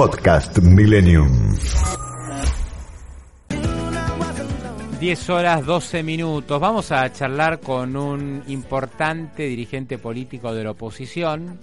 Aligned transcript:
Podcast 0.00 0.56
Millennium. 0.60 1.28
10 4.98 5.28
horas 5.28 5.66
12 5.66 6.02
minutos. 6.02 6.58
Vamos 6.58 6.90
a 6.90 7.12
charlar 7.12 7.60
con 7.60 7.94
un 7.94 8.42
importante 8.46 9.42
dirigente 9.42 9.98
político 9.98 10.54
de 10.54 10.64
la 10.64 10.70
oposición. 10.70 11.60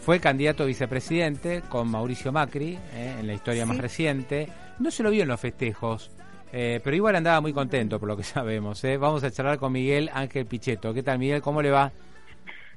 Fue 0.00 0.20
candidato 0.20 0.62
a 0.62 0.66
vicepresidente 0.66 1.62
con 1.62 1.90
Mauricio 1.90 2.30
Macri 2.30 2.78
eh, 2.92 3.16
en 3.18 3.26
la 3.26 3.34
historia 3.34 3.66
más 3.66 3.78
reciente. 3.78 4.48
No 4.78 4.92
se 4.92 5.02
lo 5.02 5.10
vio 5.10 5.22
en 5.22 5.28
los 5.30 5.40
festejos, 5.40 6.12
eh, 6.52 6.80
pero 6.84 6.94
igual 6.94 7.16
andaba 7.16 7.40
muy 7.40 7.52
contento 7.52 7.98
por 7.98 8.08
lo 8.08 8.16
que 8.16 8.22
sabemos. 8.22 8.84
Eh. 8.84 8.98
Vamos 8.98 9.24
a 9.24 9.32
charlar 9.32 9.58
con 9.58 9.72
Miguel 9.72 10.12
Ángel 10.14 10.46
Pichetto. 10.46 10.94
¿Qué 10.94 11.02
tal, 11.02 11.18
Miguel? 11.18 11.42
¿Cómo 11.42 11.60
le 11.60 11.72
va? 11.72 11.90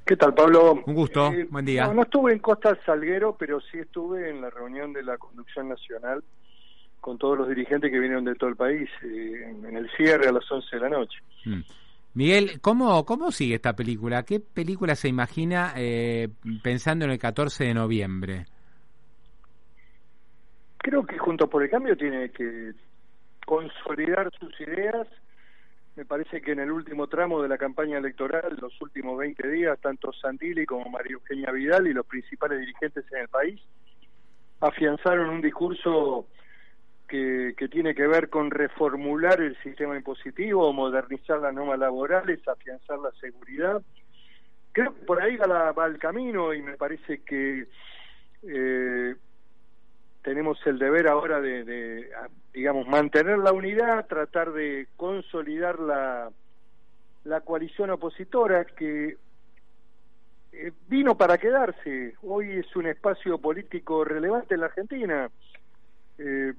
¿Qué 0.08 0.16
tal, 0.16 0.32
Pablo? 0.32 0.82
Un 0.86 0.94
gusto, 0.94 1.30
buen 1.50 1.66
día. 1.66 1.86
No, 1.86 1.92
no 1.92 2.02
estuve 2.04 2.32
en 2.32 2.38
Costa 2.38 2.74
Salguero, 2.86 3.36
pero 3.38 3.60
sí 3.60 3.76
estuve 3.76 4.30
en 4.30 4.40
la 4.40 4.48
reunión 4.48 4.94
de 4.94 5.02
la 5.02 5.18
Conducción 5.18 5.68
Nacional 5.68 6.24
con 6.98 7.18
todos 7.18 7.36
los 7.36 7.46
dirigentes 7.46 7.90
que 7.90 7.98
vinieron 7.98 8.24
de 8.24 8.34
todo 8.34 8.48
el 8.48 8.56
país, 8.56 8.88
eh, 9.02 9.54
en 9.68 9.76
el 9.76 9.86
cierre 9.98 10.28
a 10.28 10.32
las 10.32 10.50
11 10.50 10.76
de 10.76 10.80
la 10.80 10.88
noche. 10.88 11.18
Mm. 11.44 11.60
Miguel, 12.14 12.58
¿cómo, 12.62 13.04
¿cómo 13.04 13.30
sigue 13.30 13.56
esta 13.56 13.74
película? 13.76 14.22
¿Qué 14.22 14.40
película 14.40 14.94
se 14.94 15.08
imagina 15.08 15.74
eh, 15.76 16.28
pensando 16.62 17.04
en 17.04 17.10
el 17.10 17.18
14 17.18 17.64
de 17.64 17.74
noviembre? 17.74 18.46
Creo 20.78 21.04
que 21.04 21.18
Junto 21.18 21.50
por 21.50 21.62
el 21.62 21.68
Cambio 21.68 21.94
tiene 21.98 22.30
que 22.30 22.72
consolidar 23.44 24.30
sus 24.40 24.58
ideas. 24.58 25.06
Me 25.98 26.04
parece 26.04 26.40
que 26.40 26.52
en 26.52 26.60
el 26.60 26.70
último 26.70 27.08
tramo 27.08 27.42
de 27.42 27.48
la 27.48 27.58
campaña 27.58 27.98
electoral, 27.98 28.56
los 28.60 28.80
últimos 28.80 29.18
20 29.18 29.48
días, 29.48 29.80
tanto 29.80 30.12
Sandili 30.12 30.64
como 30.64 30.88
María 30.88 31.14
Eugenia 31.14 31.50
Vidal 31.50 31.88
y 31.88 31.92
los 31.92 32.06
principales 32.06 32.60
dirigentes 32.60 33.04
en 33.10 33.22
el 33.22 33.28
país 33.28 33.60
afianzaron 34.60 35.28
un 35.28 35.40
discurso 35.40 36.28
que, 37.08 37.52
que, 37.56 37.66
tiene 37.66 37.96
que 37.96 38.06
ver 38.06 38.30
con 38.30 38.52
reformular 38.52 39.40
el 39.40 39.60
sistema 39.60 39.96
impositivo, 39.96 40.72
modernizar 40.72 41.40
las 41.40 41.52
normas 41.52 41.80
laborales, 41.80 42.46
afianzar 42.46 43.00
la 43.00 43.10
seguridad. 43.20 43.82
Creo 44.70 44.94
que 44.94 45.04
por 45.04 45.20
ahí 45.20 45.36
va, 45.36 45.48
la, 45.48 45.72
va 45.72 45.86
el 45.86 45.98
camino 45.98 46.54
y 46.54 46.62
me 46.62 46.76
parece 46.76 47.24
que 47.24 47.66
eh, 48.44 49.16
tenemos 50.22 50.64
el 50.64 50.78
deber 50.78 51.08
ahora 51.08 51.40
de, 51.40 51.64
de, 51.64 52.10
digamos, 52.58 52.88
mantener 52.88 53.38
la 53.38 53.52
unidad, 53.52 54.08
tratar 54.08 54.52
de 54.52 54.88
consolidar 54.96 55.78
la, 55.78 56.28
la 57.22 57.40
coalición 57.42 57.90
opositora 57.90 58.64
que 58.64 59.16
eh, 60.50 60.72
vino 60.88 61.16
para 61.16 61.38
quedarse. 61.38 62.14
Hoy 62.22 62.50
es 62.50 62.74
un 62.74 62.86
espacio 62.86 63.38
político 63.38 64.02
relevante 64.04 64.54
en 64.54 64.60
la 64.60 64.66
Argentina. 64.66 65.30
Eh, 66.18 66.52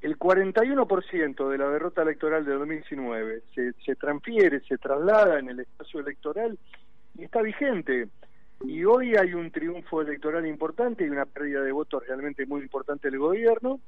el 0.00 0.16
41% 0.16 1.48
de 1.48 1.58
la 1.58 1.68
derrota 1.70 2.02
electoral 2.02 2.44
de 2.44 2.52
2019 2.52 3.42
se, 3.52 3.72
se 3.84 3.96
transfiere, 3.96 4.60
se 4.60 4.78
traslada 4.78 5.40
en 5.40 5.48
el 5.48 5.58
espacio 5.58 5.98
electoral 5.98 6.56
y 7.18 7.24
está 7.24 7.42
vigente. 7.42 8.06
Y 8.60 8.84
hoy 8.84 9.16
hay 9.16 9.34
un 9.34 9.50
triunfo 9.50 10.02
electoral 10.02 10.46
importante 10.46 11.04
y 11.04 11.08
una 11.08 11.26
pérdida 11.26 11.62
de 11.62 11.72
votos 11.72 12.06
realmente 12.06 12.46
muy 12.46 12.60
importante 12.60 13.10
del 13.10 13.18
gobierno. 13.18 13.80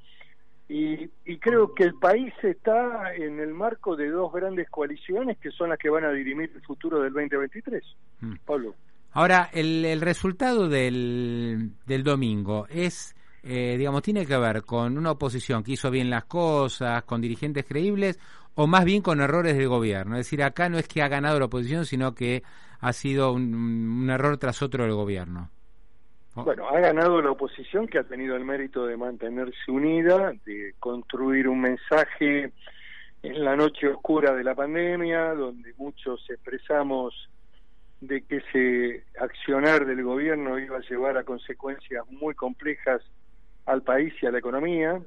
Y, 0.69 1.11
y, 1.27 1.39
creo 1.39 1.75
que 1.75 1.85
el 1.85 1.95
país 1.95 2.33
está 2.43 3.15
en 3.15 3.39
el 3.39 3.53
marco 3.53 3.97
de 3.97 4.09
dos 4.09 4.33
grandes 4.33 4.71
coaliciones 4.71 5.37
que 5.37 5.51
son 5.51 5.69
las 5.69 5.79
que 5.79 5.91
van 5.91 6.05
a 6.05 6.11
dirimir 6.11 6.51
el 6.55 6.63
futuro 6.63 7.01
del 7.01 7.13
2023. 7.13 7.85
Mm. 8.21 8.35
Pablo. 8.47 8.75
Ahora, 9.13 9.51
el, 9.53 9.85
el 9.85 10.01
resultado 10.01 10.69
del, 10.69 11.73
del 11.87 12.03
domingo 12.03 12.67
es 12.71 13.15
eh, 13.47 13.77
digamos, 13.77 14.01
tiene 14.01 14.25
que 14.25 14.39
ver 14.39 14.63
con 14.63 14.97
una 14.97 15.11
oposición 15.11 15.63
que 15.63 15.73
hizo 15.73 15.91
bien 15.91 16.09
las 16.09 16.25
cosas, 16.25 17.03
con 17.05 17.21
dirigentes 17.21 17.67
creíbles, 17.67 18.19
o 18.55 18.67
más 18.67 18.87
bien 18.87 19.03
con 19.03 19.21
errores 19.21 19.55
del 19.57 19.69
gobierno. 19.69 20.17
Es 20.17 20.27
decir, 20.27 20.43
acá 20.43 20.71
no 20.71 20.79
es 20.79 20.89
que 20.89 21.03
ha 21.03 21.09
ganado 21.09 21.39
la 21.39 21.45
oposición, 21.45 21.85
sino 21.85 22.15
que 22.15 22.43
ha 22.81 22.93
sido 22.95 23.33
un, 23.33 23.55
un 23.55 24.11
error 24.11 24.39
tras 24.39 24.63
otro 24.63 24.85
del 24.85 24.95
gobierno. 24.95 25.51
Bueno, 26.35 26.69
ha 26.69 26.81
ganado 26.81 27.23
la 27.23 27.31
oposición 27.31 27.87
que 27.87 27.99
ha 27.99 28.05
tenido 28.05 28.35
el 28.35 28.45
mérito 28.45 28.87
de 28.87 28.97
mantenerse 28.97 29.71
unida, 29.71 30.33
de 30.45 30.75
construir 30.81 31.49
un 31.49 31.61
mensaje 31.61 32.53
en 33.23 33.45
la 33.45 33.55
noche 33.55 33.89
oscura 33.89 34.35
de 34.35 34.43
la 34.43 34.55
pandemia, 34.55 35.33
donde 35.35 35.73
muchos 35.77 36.29
expresamos 36.29 37.31
de 38.01 38.23
que 38.23 38.37
ese 38.37 39.05
accionar 39.19 39.87
del 39.87 40.03
gobierno 40.03 40.59
iba 40.59 40.79
a 40.79 40.89
llevar 40.89 41.17
a 41.17 41.25
consecuencias 41.25 42.05
muy 42.11 42.35
complejas 42.35 43.01
al 43.67 43.83
país 43.83 44.13
y 44.21 44.27
a 44.27 44.33
la 44.33 44.39
economía. 44.39 45.01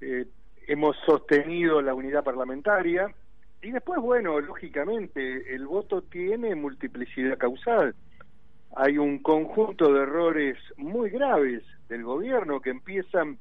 Eh, 0.00 0.26
hemos 0.66 0.96
sostenido 1.04 1.82
la 1.82 1.94
unidad 1.94 2.24
parlamentaria 2.24 3.14
y 3.62 3.70
después, 3.72 4.00
bueno, 4.00 4.40
lógicamente, 4.40 5.54
el 5.54 5.66
voto 5.66 6.02
tiene 6.02 6.54
multiplicidad 6.54 7.36
causal. 7.36 7.94
Hay 8.76 8.98
un 8.98 9.18
conjunto 9.18 9.92
de 9.92 10.02
errores 10.02 10.56
muy 10.76 11.10
graves 11.10 11.62
del 11.88 12.04
gobierno 12.04 12.60
que 12.60 12.70
empiezan 12.70 13.38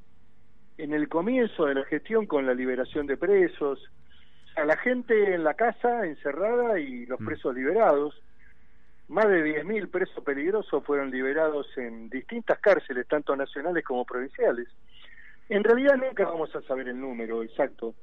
en 0.78 0.94
el 0.94 1.07
comienzo 1.07 1.66
de 1.66 1.75
la 1.75 1.85
gestión 1.85 2.25
con 2.25 2.45
la 2.45 2.53
liberación 2.53 3.06
de 3.06 3.17
presos, 3.17 3.79
a 4.56 4.66
la 4.66 4.78
gente 4.78 5.35
en 5.35 5.44
la 5.44 5.53
casa 5.53 6.06
encerrada 6.06 6.79
y 6.79 7.06
los 7.06 7.19
mm. 7.19 7.25
presos 7.25 7.56
liberados. 7.56 8.22
Más 9.07 9.28
de 9.28 9.63
10.000 9.63 9.89
presos 9.89 10.23
peligrosos 10.23 10.84
fueron 10.84 11.12
liberados 11.12 11.68
en 11.78 12.09
distintas 12.09 12.59
cárceles, 12.59 13.07
tanto 13.07 13.35
nacionales 13.35 13.84
como 13.84 14.06
provinciales. 14.06 14.68
En 15.50 15.63
realidad 15.63 15.95
nunca 15.95 16.25
vamos 16.25 16.56
a 16.56 16.62
saber 16.62 16.89
el 16.89 17.00
número 17.00 17.41
exacto. 17.44 17.95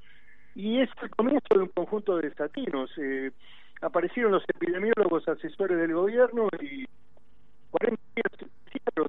Y 0.55 0.81
es 0.81 0.91
el 1.03 1.11
comienzo 1.11 1.47
de 1.51 1.61
un 1.61 1.69
conjunto 1.69 2.17
de 2.17 2.29
estatinos. 2.29 2.91
Eh, 2.99 3.31
aparecieron 3.83 4.33
los 4.33 4.43
epidemiólogos 4.49 5.29
asesores 5.29 5.79
del 5.79 5.95
gobierno 5.95 6.49
y 6.61 6.87
40 7.79 8.03
días, 8.15 8.51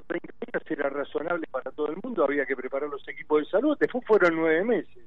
30 0.08 0.34
días 0.46 0.72
era 0.72 0.90
razonable 0.90 1.48
para 1.52 1.72
todo 1.72 1.90
el 1.90 1.98
mundo, 2.04 2.24
había 2.24 2.46
que 2.46 2.56
preparar 2.56 2.90
los 2.90 3.08
equipos 3.08 3.44
de 3.44 3.50
salud. 3.50 3.78
Después 3.80 4.06
fueron 4.06 4.36
nueve 4.36 4.64
meses. 4.64 5.04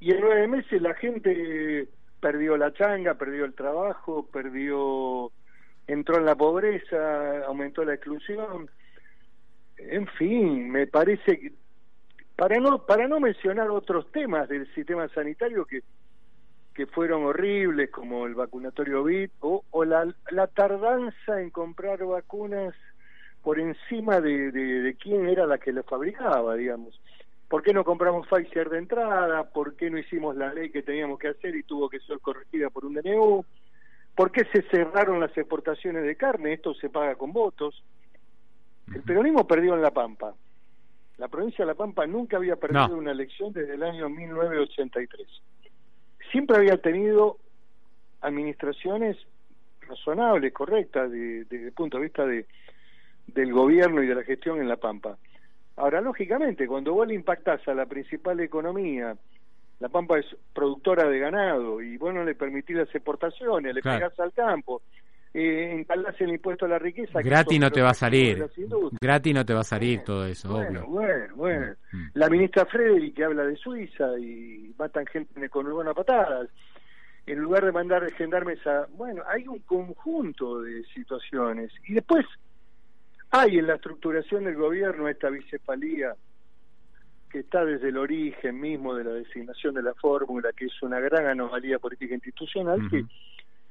Y 0.00 0.12
en 0.12 0.20
nueve 0.20 0.48
meses 0.48 0.82
la 0.82 0.94
gente 0.94 1.88
perdió 2.20 2.56
la 2.56 2.72
changa, 2.72 3.14
perdió 3.14 3.44
el 3.44 3.54
trabajo, 3.54 4.26
perdió 4.32 5.30
entró 5.86 6.18
en 6.18 6.24
la 6.24 6.34
pobreza, 6.34 7.44
aumentó 7.46 7.84
la 7.84 7.94
exclusión. 7.94 8.70
En 9.76 10.06
fin, 10.08 10.70
me 10.70 10.86
parece 10.86 11.38
que 11.38 11.52
para 12.36 12.58
no 12.58 12.84
para 12.84 13.06
no 13.06 13.20
mencionar 13.20 13.70
otros 13.70 14.10
temas 14.10 14.48
del 14.48 14.72
sistema 14.74 15.08
sanitario 15.08 15.64
que 15.64 15.82
que 16.74 16.86
fueron 16.86 17.24
horribles 17.24 17.90
como 17.90 18.26
el 18.26 18.34
vacunatorio 18.34 19.04
BIT 19.04 19.30
o, 19.40 19.64
o 19.70 19.84
la, 19.84 20.12
la 20.30 20.46
tardanza 20.48 21.40
en 21.40 21.50
comprar 21.50 22.04
vacunas 22.04 22.74
por 23.42 23.60
encima 23.60 24.20
de, 24.20 24.50
de, 24.50 24.80
de 24.80 24.94
quién 24.94 25.28
era 25.28 25.46
la 25.46 25.58
que 25.58 25.72
lo 25.72 25.82
fabricaba, 25.84 26.54
digamos. 26.56 27.00
¿Por 27.48 27.62
qué 27.62 27.72
no 27.72 27.84
compramos 27.84 28.26
Pfizer 28.26 28.70
de 28.70 28.78
entrada? 28.78 29.44
¿Por 29.44 29.76
qué 29.76 29.90
no 29.90 29.98
hicimos 29.98 30.34
la 30.34 30.52
ley 30.52 30.70
que 30.70 30.82
teníamos 30.82 31.18
que 31.18 31.28
hacer 31.28 31.54
y 31.54 31.62
tuvo 31.62 31.88
que 31.88 32.00
ser 32.00 32.18
corregida 32.18 32.70
por 32.70 32.84
un 32.84 32.94
DNU? 32.94 33.44
¿Por 34.16 34.32
qué 34.32 34.44
se 34.52 34.62
cerraron 34.62 35.20
las 35.20 35.36
exportaciones 35.36 36.04
de 36.04 36.16
carne? 36.16 36.54
Esto 36.54 36.74
se 36.74 36.88
paga 36.88 37.14
con 37.14 37.32
votos. 37.32 37.84
El 38.92 39.02
peronismo 39.02 39.46
perdió 39.46 39.74
en 39.74 39.82
La 39.82 39.90
Pampa. 39.90 40.34
La 41.18 41.28
provincia 41.28 41.64
de 41.64 41.70
La 41.70 41.76
Pampa 41.76 42.06
nunca 42.06 42.38
había 42.38 42.56
perdido 42.56 42.96
una 42.96 43.12
elección 43.12 43.52
desde 43.52 43.74
el 43.74 43.82
año 43.82 44.08
1983. 44.08 45.26
Siempre 46.34 46.56
había 46.56 46.78
tenido 46.78 47.38
administraciones 48.20 49.16
razonables, 49.82 50.52
correctas, 50.52 51.08
desde 51.08 51.66
el 51.66 51.70
punto 51.70 51.96
de 51.96 52.02
vista 52.02 52.26
de, 52.26 52.46
del 53.28 53.52
gobierno 53.52 54.02
y 54.02 54.08
de 54.08 54.16
la 54.16 54.24
gestión 54.24 54.60
en 54.60 54.66
La 54.66 54.74
Pampa. 54.74 55.16
Ahora, 55.76 56.00
lógicamente, 56.00 56.66
cuando 56.66 56.92
vos 56.92 57.06
le 57.06 57.14
impactás 57.14 57.68
a 57.68 57.74
la 57.74 57.86
principal 57.86 58.40
economía, 58.40 59.16
la 59.78 59.88
Pampa 59.88 60.18
es 60.18 60.26
productora 60.52 61.08
de 61.08 61.20
ganado 61.20 61.80
y 61.80 61.96
bueno 61.98 62.24
le 62.24 62.34
permitís 62.34 62.78
las 62.78 62.92
exportaciones, 62.92 63.72
le 63.72 63.80
claro. 63.80 64.10
al 64.18 64.32
campo. 64.32 64.82
Eh, 65.34 65.84
el 66.20 66.28
impuesto 66.30 66.64
a 66.64 66.68
la 66.68 66.78
riqueza. 66.78 67.20
Gratis 67.20 67.58
no 67.58 67.70
te 67.70 67.82
va 67.82 67.90
a 67.90 67.94
salir. 67.94 68.46
Gratis 69.00 69.34
no 69.34 69.44
te 69.44 69.52
va 69.52 69.60
a 69.60 69.64
salir 69.64 70.04
todo 70.04 70.24
eso, 70.26 70.48
bueno, 70.48 70.80
obvio. 70.80 70.86
Bueno, 70.86 71.34
bueno. 71.34 71.74
Mm, 71.90 71.96
mm. 71.96 72.10
La 72.14 72.28
ministra 72.28 72.64
Frederick 72.66 73.16
que 73.16 73.24
habla 73.24 73.44
de 73.44 73.56
Suiza 73.56 74.16
y 74.18 74.72
matan 74.78 75.04
gente 75.06 75.48
con 75.48 75.88
a 75.88 75.94
patadas. 75.94 76.48
En 77.26 77.40
lugar 77.40 77.64
de 77.64 77.72
mandar 77.72 78.08
gendarmes 78.12 78.64
a... 78.66 78.86
Bueno, 78.96 79.22
hay 79.26 79.48
un 79.48 79.58
conjunto 79.60 80.60
de 80.60 80.84
situaciones. 80.94 81.72
Y 81.88 81.94
después 81.94 82.26
hay 83.30 83.58
en 83.58 83.66
la 83.66 83.74
estructuración 83.74 84.44
del 84.44 84.54
gobierno 84.54 85.08
esta 85.08 85.30
bicefalía 85.30 86.14
que 87.30 87.40
está 87.40 87.64
desde 87.64 87.88
el 87.88 87.96
origen 87.96 88.60
mismo 88.60 88.94
de 88.94 89.02
la 89.02 89.10
designación 89.10 89.74
de 89.74 89.82
la 89.82 89.94
fórmula, 89.94 90.52
que 90.52 90.66
es 90.66 90.82
una 90.82 91.00
gran 91.00 91.26
anomalía 91.26 91.80
política 91.80 92.14
institucional, 92.14 92.88
que, 92.88 93.04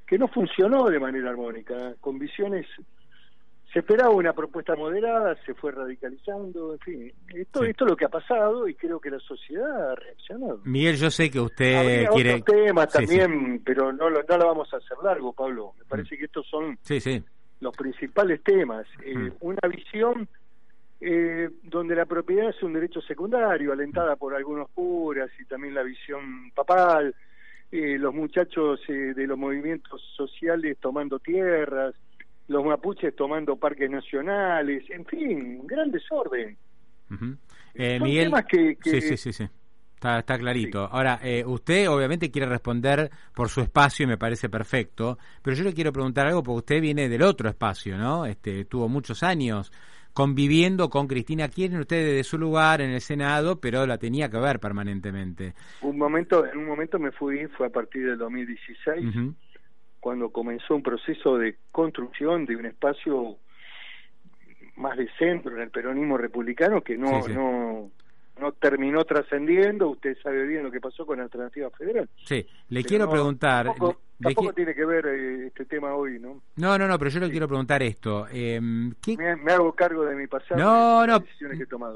que 0.06 0.18
no 0.18 0.28
funcionó 0.28 0.88
de 0.88 1.00
manera 1.00 1.30
armónica, 1.30 1.94
con 2.00 2.18
visiones 2.18 2.66
se 3.74 3.80
esperaba 3.80 4.10
una 4.10 4.32
propuesta 4.32 4.76
moderada, 4.76 5.36
se 5.44 5.52
fue 5.52 5.72
radicalizando, 5.72 6.74
en 6.74 6.78
fin, 6.78 7.12
esto, 7.34 7.64
esto 7.64 7.84
es 7.84 7.90
lo 7.90 7.96
que 7.96 8.04
ha 8.04 8.08
pasado 8.08 8.68
y 8.68 8.76
creo 8.76 9.00
que 9.00 9.10
la 9.10 9.18
sociedad 9.18 9.90
ha 9.90 9.94
reaccionado. 9.96 10.60
Miguel, 10.62 10.94
yo 10.94 11.10
sé 11.10 11.28
que 11.28 11.40
usted 11.40 12.06
quiere... 12.12 12.34
Otros 12.34 12.44
temas 12.44 12.88
también, 12.92 13.60
pero 13.64 13.92
no 13.92 14.08
lo, 14.08 14.22
no 14.22 14.38
lo 14.38 14.46
vamos 14.46 14.72
a 14.72 14.76
hacer 14.76 14.96
largo, 15.02 15.32
Pablo. 15.32 15.72
Me 15.76 15.84
parece 15.86 16.16
que 16.16 16.26
estos 16.26 16.46
son 16.46 16.78
los 17.58 17.76
principales 17.76 18.44
temas. 18.44 18.86
Eh, 19.04 19.32
una 19.40 19.68
visión 19.68 20.28
eh, 21.00 21.50
donde 21.64 21.96
la 21.96 22.06
propiedad 22.06 22.50
es 22.50 22.62
un 22.62 22.74
derecho 22.74 23.00
secundario, 23.00 23.72
alentada 23.72 24.14
por 24.14 24.36
algunos 24.36 24.70
curas 24.70 25.30
y 25.40 25.46
también 25.46 25.74
la 25.74 25.82
visión 25.82 26.52
papal, 26.54 27.12
eh, 27.76 27.98
los 27.98 28.14
muchachos 28.14 28.80
eh, 28.88 29.14
de 29.14 29.26
los 29.26 29.36
movimientos 29.36 30.00
sociales 30.16 30.76
tomando 30.80 31.18
tierras, 31.18 31.94
los 32.46 32.64
mapuches 32.64 33.16
tomando 33.16 33.56
parques 33.56 33.90
nacionales, 33.90 34.88
en 34.90 35.04
fin, 35.06 35.66
gran 35.66 35.90
desorden. 35.90 36.56
Miguel, 37.74 38.32
que, 38.48 38.78
sí, 38.80 39.00
sí, 39.00 39.16
sí, 39.16 39.32
sí. 39.32 39.48
Está, 39.94 40.20
está 40.20 40.38
clarito. 40.38 40.84
Ahora, 40.84 41.18
usted 41.46 41.88
obviamente 41.88 42.30
quiere 42.30 42.46
responder 42.46 43.10
por 43.34 43.48
su 43.48 43.60
espacio 43.62 44.04
y 44.04 44.06
me 44.06 44.18
parece 44.18 44.48
perfecto, 44.48 45.18
pero 45.42 45.56
yo 45.56 45.64
le 45.64 45.72
quiero 45.72 45.92
preguntar 45.92 46.26
algo 46.26 46.42
porque 46.42 46.58
usted 46.58 46.80
viene 46.80 47.08
del 47.08 47.22
otro 47.22 47.48
espacio, 47.48 47.98
¿no? 47.98 48.24
Este, 48.26 48.66
tuvo 48.66 48.88
muchos 48.88 49.22
años 49.22 49.72
conviviendo 50.14 50.88
con 50.88 51.06
Cristina 51.06 51.48
Kirchner, 51.48 51.80
usted 51.80 52.16
de 52.16 52.24
su 52.24 52.38
lugar 52.38 52.80
en 52.80 52.90
el 52.90 53.00
Senado, 53.00 53.60
pero 53.60 53.86
la 53.86 53.98
tenía 53.98 54.30
que 54.30 54.38
ver 54.38 54.60
permanentemente. 54.60 55.54
Un 55.82 55.98
momento, 55.98 56.46
en 56.46 56.58
un 56.58 56.66
momento 56.66 56.98
me 56.98 57.10
fui, 57.10 57.46
fue 57.48 57.66
a 57.66 57.70
partir 57.70 58.06
del 58.06 58.16
2016, 58.16 59.34
cuando 60.00 60.30
comenzó 60.30 60.76
un 60.76 60.82
proceso 60.82 61.36
de 61.36 61.56
construcción 61.72 62.46
de 62.46 62.56
un 62.56 62.66
espacio 62.66 63.36
más 64.76 64.96
de 64.96 65.08
centro 65.18 65.54
en 65.56 65.62
el 65.62 65.70
peronismo 65.70 66.16
republicano 66.16 66.80
que 66.80 66.96
no, 66.96 67.26
no 67.28 67.90
no 68.40 68.52
terminó 68.52 69.04
trascendiendo, 69.04 69.90
usted 69.90 70.16
sabe 70.22 70.46
bien 70.46 70.64
lo 70.64 70.70
que 70.70 70.80
pasó 70.80 71.06
con 71.06 71.20
Alternativa 71.20 71.70
Federal. 71.70 72.08
Sí, 72.24 72.44
le 72.68 72.84
quiero 72.84 73.08
preguntar... 73.08 73.72
Tampoco, 74.20 74.52
tiene 74.52 74.74
que 74.74 74.84
ver 74.84 75.06
eh, 75.06 75.46
este 75.48 75.64
tema 75.64 75.94
hoy, 75.94 76.18
¿no? 76.20 76.42
No, 76.56 76.78
no, 76.78 76.86
no, 76.86 76.98
pero 76.98 77.10
yo 77.10 77.20
le 77.20 77.30
quiero 77.30 77.48
preguntar 77.48 77.82
esto. 77.82 78.26
Eh, 78.30 78.60
me, 78.60 79.52
hago 79.52 79.72
cargo 79.74 80.04
de 80.04 80.14
mi 80.14 80.26
pasado. 80.26 80.60
No, 80.60 81.06
no, 81.06 81.24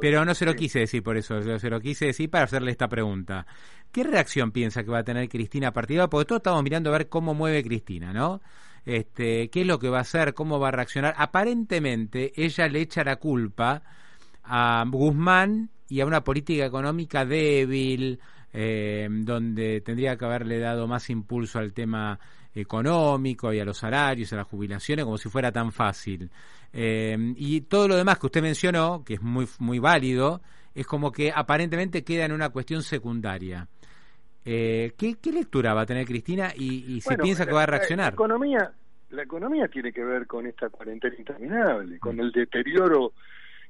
pero 0.01 0.25
no 0.25 0.35
se 0.35 0.45
lo 0.45 0.55
quise 0.55 0.81
decir 0.81 1.03
por 1.03 1.17
eso, 1.17 1.59
se 1.59 1.71
lo 1.71 1.81
quise 1.81 2.07
decir 2.07 2.29
para 2.29 2.45
hacerle 2.45 2.73
esta 2.73 2.89
pregunta. 2.89 3.47
¿Qué 3.93 4.05
reacción 4.05 4.51
piensa 4.51 4.83
que 4.85 4.91
va 4.91 4.99
a 4.99 5.05
tener 5.05 5.29
Cristina 5.29 5.69
a 5.69 5.73
partir 5.73 6.01
de 6.01 6.09
Porque 6.09 6.27
todos 6.27 6.41
estamos 6.41 6.63
mirando 6.63 6.91
a 6.91 6.99
ver 6.99 7.09
cómo 7.09 7.35
mueve 7.35 7.63
Cristina, 7.63 8.13
¿no? 8.13 8.41
Este, 8.85 9.49
¿Qué 9.51 9.63
es 9.63 9.67
lo 9.67 9.79
que 9.79 9.89
va 9.89 9.99
a 9.99 10.03
hacer? 10.03 10.35
¿Cómo 10.35 10.59
va 10.59 10.69
a 10.69 10.73
reaccionar? 10.73 11.15
Aparentemente 11.17 12.33
ella 12.37 12.69
le 12.69 12.81
echa 12.81 13.05
la 13.05 13.17
culpa 13.17 13.83
a 14.45 14.85
Guzmán 14.91 15.71
y 15.89 16.01
a 16.01 16.07
una 16.07 16.25
política 16.25 16.67
económica 16.67 17.25
débil, 17.25 18.21
eh, 18.53 19.09
donde 19.11 19.81
tendría 19.81 20.17
que 20.17 20.25
haberle 20.25 20.59
dado 20.59 20.87
más 20.87 21.11
impulso 21.11 21.59
al 21.59 21.73
tema 21.73 22.19
económico 22.55 23.53
y 23.53 23.61
a 23.61 23.65
los 23.65 23.79
salarios, 23.79 24.33
a 24.33 24.37
las 24.37 24.47
jubilaciones, 24.47 25.05
como 25.05 25.19
si 25.19 25.29
fuera 25.29 25.53
tan 25.53 25.73
fácil. 25.73 26.31
Eh, 26.73 27.17
y 27.37 27.63
todo 27.63 27.89
lo 27.89 27.97
demás 27.97 28.19
que 28.19 28.27
usted 28.27 28.43
mencionó, 28.43 29.03
que 29.05 29.15
es 29.15 29.23
muy, 29.23 29.47
muy 29.59 29.79
válido, 29.79 30.41
es 30.75 30.87
como 30.87 31.13
que 31.13 31.33
aparentemente 31.35 32.05
queda 32.05 32.25
en 32.25 32.33
una 32.33 32.51
cuestión 32.51 32.83
secundaria. 32.83 33.67
Eh, 34.45 34.93
¿qué, 34.97 35.33
lectura 35.33 35.75
va 35.75 35.83
a 35.83 35.87
tener 35.87 36.07
Cristina 36.07 36.53
y, 36.57 37.01
si 37.01 37.17
piensa 37.17 37.45
que 37.45 37.53
va 37.53 37.65
a 37.65 37.67
reaccionar? 37.67 38.13
La 38.13 38.15
economía, 38.15 38.73
la 39.11 39.23
economía 39.23 39.69
tiene 39.69 39.93
que 39.93 40.03
ver 40.03 40.27
con 40.27 40.47
esta 40.47 40.71
cuarentena 40.71 41.15
interminable, 41.19 41.99
con 41.99 42.19
el 42.19 42.33
deterioro 42.33 43.13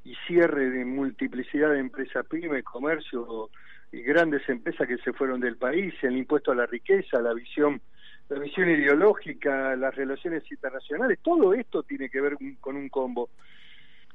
y 0.04 0.14
cierre 0.26 0.70
de 0.70 0.84
multiplicidad 0.84 1.70
de 1.70 1.80
empresas 1.80 2.24
pymes, 2.26 2.62
comercio 2.64 3.50
y 3.92 4.02
grandes 4.02 4.46
empresas 4.48 4.86
que 4.86 4.98
se 4.98 5.12
fueron 5.12 5.40
del 5.40 5.56
país, 5.56 5.94
el 6.02 6.16
impuesto 6.16 6.52
a 6.52 6.54
la 6.54 6.66
riqueza, 6.66 7.20
la 7.20 7.32
visión 7.34 7.80
la 8.28 8.38
visión 8.38 8.68
ideológica, 8.68 9.74
las 9.76 9.94
relaciones 9.94 10.42
internacionales, 10.50 11.18
todo 11.22 11.54
esto 11.54 11.82
tiene 11.82 12.10
que 12.10 12.20
ver 12.20 12.36
con 12.60 12.76
un 12.76 12.90
combo. 12.90 13.30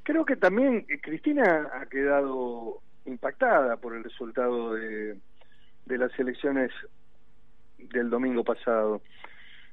Creo 0.04 0.24
que 0.24 0.36
también 0.36 0.86
eh, 0.88 1.00
Cristina 1.00 1.68
ha 1.74 1.86
quedado 1.86 2.80
impactada 3.06 3.76
por 3.76 3.94
el 3.96 4.04
resultado 4.04 4.74
de, 4.74 5.16
de 5.86 5.98
las 5.98 6.16
elecciones 6.18 6.70
del 7.78 8.08
domingo 8.08 8.44
pasado. 8.44 9.02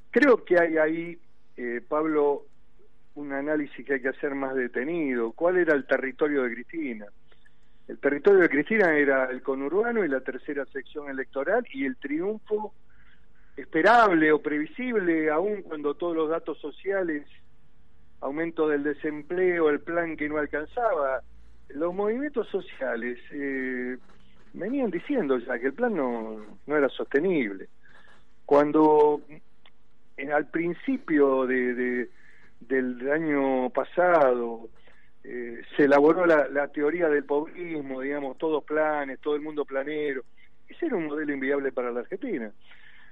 Creo 0.10 0.44
que 0.44 0.60
hay 0.60 0.78
ahí, 0.78 1.20
eh, 1.58 1.82
Pablo, 1.88 2.46
un 3.16 3.34
análisis 3.34 3.86
que 3.86 3.94
hay 3.94 4.02
que 4.02 4.10
hacer 4.10 4.34
más 4.34 4.56
detenido. 4.56 5.34
¿Cuál 5.34 5.58
era 5.58 5.76
el 5.76 5.86
territorio 5.86 6.44
de 6.44 6.54
Cristina? 6.54 7.06
El 7.92 7.98
territorio 7.98 8.40
de 8.40 8.48
Cristina 8.48 8.96
era 8.96 9.26
el 9.26 9.42
conurbano 9.42 10.06
y 10.06 10.08
la 10.08 10.22
tercera 10.22 10.66
sección 10.68 11.10
electoral 11.10 11.68
y 11.74 11.86
el 11.86 11.98
triunfo 11.98 12.74
esperable 13.58 14.32
o 14.32 14.42
previsible, 14.42 15.30
aun 15.30 15.62
cuando 15.64 15.94
todos 15.96 16.16
los 16.16 16.30
datos 16.30 16.58
sociales, 16.60 17.28
aumento 18.22 18.70
del 18.70 18.84
desempleo, 18.84 19.70
el 19.70 19.82
plan 19.82 20.16
que 20.16 20.30
no 20.30 20.38
alcanzaba, 20.38 21.20
los 21.68 21.94
movimientos 21.94 22.48
sociales 22.48 23.20
eh, 23.32 23.98
venían 24.54 24.90
diciendo 24.90 25.38
ya 25.40 25.60
que 25.60 25.68
el 25.68 25.74
plan 25.74 25.94
no, 25.94 26.46
no 26.66 26.78
era 26.78 26.88
sostenible. 26.88 27.68
Cuando 28.46 29.22
en, 30.16 30.32
al 30.32 30.50
principio 30.50 31.46
de 31.46 32.10
del 32.62 33.12
año 33.12 33.70
pasado, 33.72 34.70
eh, 35.24 35.62
se 35.76 35.84
elaboró 35.84 36.26
la, 36.26 36.68
teoría 36.70 37.08
del 37.08 37.26
pobrismo, 37.26 38.02
digamos, 38.02 38.38
todos 38.38 38.64
planes, 38.64 39.20
todo 39.20 39.36
el 39.36 39.42
mundo 39.42 39.66
planero. 39.66 40.24
Ese 40.68 40.88
era 40.88 40.96
un 40.96 41.08
modelo 41.08 41.34
inviable 41.34 41.72
para 41.72 41.92
la 41.92 42.02
Argentina. 42.02 42.52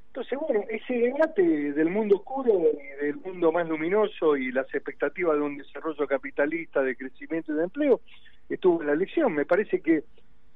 Entonces, 0.07 0.39
bueno, 0.39 0.65
ese 0.69 0.93
debate 0.93 1.43
del 1.43 1.89
mundo 1.89 2.15
oscuro 2.15 2.63
y 2.73 3.05
del 3.05 3.17
mundo 3.17 3.51
más 3.51 3.67
luminoso 3.67 4.35
y 4.35 4.51
las 4.51 4.65
expectativas 4.73 5.35
de 5.35 5.43
un 5.43 5.57
desarrollo 5.57 6.07
capitalista, 6.07 6.81
de 6.81 6.95
crecimiento 6.95 7.53
y 7.53 7.55
de 7.55 7.63
empleo, 7.63 8.01
estuvo 8.49 8.81
en 8.81 8.87
la 8.87 8.93
elección. 8.93 9.33
Me 9.33 9.45
parece 9.45 9.81
que 9.81 10.03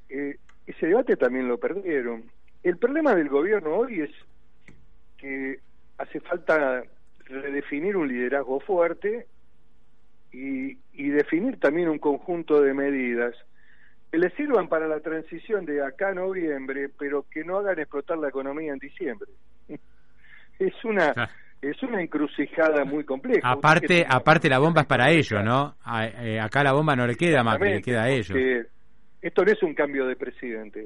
eh, 0.10 0.38
ese 0.66 0.88
debate 0.88 1.18
también 1.18 1.48
lo 1.48 1.60
perdieron. 1.60 2.24
El 2.64 2.78
problema 2.78 3.14
del 3.14 3.30
gobierno 3.30 3.76
hoy 3.76 4.02
es 4.02 4.12
que 5.18 5.60
hace 6.00 6.20
falta 6.22 6.84
redefinir 7.26 7.96
un 7.96 8.08
liderazgo 8.08 8.60
fuerte 8.60 9.28
y, 10.34 11.10
definir 11.10 11.60
también 11.60 11.90
un 11.90 12.00
conjunto 12.00 12.62
de 12.62 12.74
medidas 12.74 13.36
que 14.12 14.18
le 14.18 14.30
sirvan 14.32 14.68
para 14.68 14.88
la 14.88 15.00
transición 15.00 15.66
de 15.66 15.84
acá 15.84 16.10
a 16.10 16.14
noviembre, 16.14 16.90
pero 16.98 17.26
que 17.30 17.44
no 17.44 17.58
hagan 17.58 17.80
explotar 17.80 18.18
la 18.18 18.30
economía 18.30 18.74
en 18.74 18.80
diciembre. 18.80 19.30
es 20.60 20.86
una 20.86 21.14
es 21.62 21.82
una 21.82 22.02
encrucijada 22.02 22.84
muy 22.84 23.06
compleja. 23.06 23.50
Aparte, 23.50 24.06
aparte 24.08 24.50
la 24.50 24.60
bomba 24.60 24.82
es 24.82 24.88
para 24.88 25.10
ellos, 25.10 25.42
¿no? 25.44 25.76
Eh, 26.20 26.40
acá 26.40 26.62
la 26.62 26.74
bomba 26.74 26.96
no 26.96 27.08
le 27.08 27.16
queda 27.16 27.42
más, 27.42 27.60
le 27.60 27.82
queda 27.82 28.04
a 28.04 28.10
ellos. 28.10 28.38
Esto 29.22 29.46
no 29.46 29.52
es 29.52 29.64
un 29.64 29.74
cambio 29.74 30.06
de 30.06 30.18
presidente. 30.18 30.86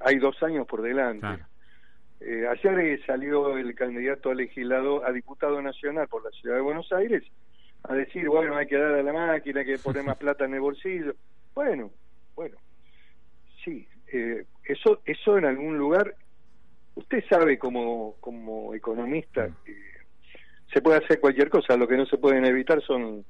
Hay 0.00 0.18
dos 0.18 0.42
años 0.42 0.66
por 0.66 0.82
delante. 0.82 1.26
Eh, 2.20 2.44
ayer 2.46 3.00
salió 3.06 3.56
el 3.56 3.74
candidato 3.74 4.30
a 4.30 4.34
legislador, 4.34 5.06
a 5.06 5.12
diputado 5.12 5.62
nacional 5.62 6.06
por 6.08 6.22
la 6.22 6.30
ciudad 6.32 6.56
de 6.56 6.60
Buenos 6.60 6.92
Aires, 6.92 7.24
a 7.84 7.94
decir, 7.94 8.28
bueno, 8.28 8.56
hay 8.56 8.66
que 8.66 8.76
dar 8.76 8.92
a 8.92 9.02
la 9.02 9.12
máquina, 9.12 9.60
hay 9.60 9.66
que 9.66 9.78
poner 9.78 10.04
más 10.04 10.16
plata 10.16 10.44
en 10.44 10.54
el 10.54 10.60
bolsillo. 10.60 11.14
Bueno, 11.54 11.90
bueno, 12.34 12.56
sí, 13.64 13.86
eh, 14.12 14.44
eso, 14.64 15.00
eso 15.04 15.38
en 15.38 15.46
algún 15.46 15.78
lugar, 15.78 16.14
usted 16.94 17.24
sabe 17.28 17.58
como, 17.58 18.16
como 18.20 18.74
economista 18.74 19.50
que 19.64 19.76
se 20.72 20.82
puede 20.82 20.98
hacer 20.98 21.20
cualquier 21.20 21.48
cosa, 21.48 21.76
lo 21.76 21.88
que 21.88 21.96
no 21.96 22.06
se 22.06 22.18
pueden 22.18 22.44
evitar 22.44 22.80
son 22.82 23.24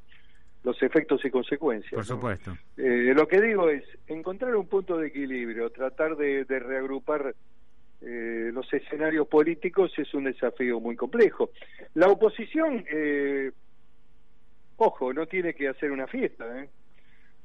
los 0.63 0.83
efectos 0.83 1.25
y 1.25 1.31
consecuencias. 1.31 1.95
Por 1.95 2.05
supuesto. 2.05 2.53
Eh, 2.77 3.15
lo 3.15 3.27
que 3.27 3.41
digo 3.41 3.71
es 3.71 3.83
encontrar 4.09 4.55
un 4.57 4.67
punto 4.67 4.99
de 4.99 5.09
equilibrio, 5.09 5.71
tratar 5.71 6.17
de 6.17 6.45
reagrupar 6.45 7.35
eh, 8.03 8.51
los 8.55 8.73
escenarios 8.73 9.29
políticos 9.29 9.93
es 9.99 10.15
un 10.15 10.25
desafío 10.25 10.81
muy 10.81 10.97
complejo. 10.97 11.51
La 11.95 12.09
oposición, 12.09 12.85
eh, 12.91 13.53
ojo, 14.81 15.13
no 15.13 15.27
tiene 15.27 15.55
que 15.55 15.69
hacer 15.69 15.91
una 15.91 16.07
fiesta. 16.07 16.45
¿eh? 16.59 16.69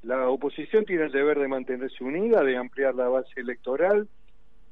La 0.04 0.30
oposición 0.30 0.86
tiene 0.86 1.04
el 1.04 1.12
deber 1.12 1.40
de 1.40 1.48
mantenerse 1.48 2.04
unida, 2.04 2.44
de 2.44 2.58
ampliar 2.58 2.96
la 2.96 3.10
base 3.10 3.40
electoral, 3.40 4.08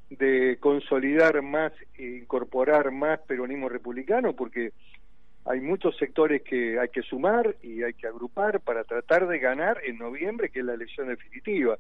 de 0.09 0.57
consolidar 0.59 1.41
más 1.41 1.73
e 1.97 2.19
incorporar 2.21 2.91
más 2.91 3.19
peronismo 3.21 3.67
republicano, 3.67 4.33
porque 4.33 4.71
hay 5.45 5.59
muchos 5.59 5.97
sectores 5.97 6.41
que 6.43 6.79
hay 6.79 6.87
que 6.89 7.01
sumar 7.01 7.55
y 7.61 7.83
hay 7.83 7.93
que 7.93 8.07
agrupar 8.07 8.61
para 8.61 8.83
tratar 8.83 9.27
de 9.27 9.39
ganar 9.39 9.79
en 9.83 9.97
noviembre, 9.97 10.49
que 10.49 10.59
es 10.59 10.65
la 10.65 10.75
elección 10.75 11.09
definitiva. 11.09 11.77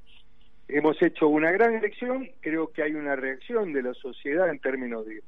Hemos 0.67 1.01
hecho 1.01 1.27
una 1.27 1.51
gran 1.51 1.75
elección, 1.75 2.29
creo 2.41 2.71
que 2.71 2.83
hay 2.83 2.93
una 2.93 3.15
reacción 3.15 3.71
de 3.71 3.83
la 3.83 3.93
sociedad 3.93 4.49
en 4.49 4.59
términos 4.59 5.05
de, 5.05 5.23